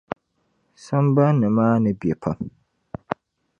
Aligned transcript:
Sambani 0.85 1.47
maa 1.57 1.75
ni 1.83 1.91
be 1.99 2.09
pam. 2.21 2.39